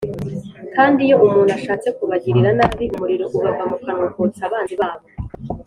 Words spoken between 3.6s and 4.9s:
mu kanwa ukotsa abanzi